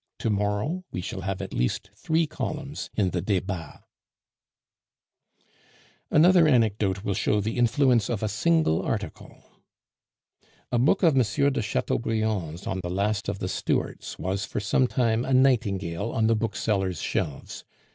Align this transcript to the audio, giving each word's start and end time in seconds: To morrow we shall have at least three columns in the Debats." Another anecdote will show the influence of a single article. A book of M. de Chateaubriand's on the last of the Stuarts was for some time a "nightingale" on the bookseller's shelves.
To 0.17 0.31
morrow 0.31 0.83
we 0.91 0.99
shall 0.99 1.21
have 1.21 1.43
at 1.43 1.53
least 1.53 1.91
three 1.95 2.25
columns 2.25 2.89
in 2.95 3.11
the 3.11 3.21
Debats." 3.21 3.83
Another 6.09 6.47
anecdote 6.47 7.03
will 7.03 7.13
show 7.13 7.39
the 7.39 7.55
influence 7.55 8.09
of 8.09 8.23
a 8.23 8.27
single 8.27 8.81
article. 8.81 9.43
A 10.71 10.79
book 10.79 11.03
of 11.03 11.15
M. 11.15 11.53
de 11.53 11.61
Chateaubriand's 11.61 12.65
on 12.65 12.79
the 12.81 12.89
last 12.89 13.29
of 13.29 13.37
the 13.37 13.47
Stuarts 13.47 14.17
was 14.17 14.43
for 14.43 14.59
some 14.59 14.87
time 14.87 15.23
a 15.23 15.35
"nightingale" 15.35 16.09
on 16.13 16.25
the 16.25 16.35
bookseller's 16.35 16.99
shelves. 16.99 17.63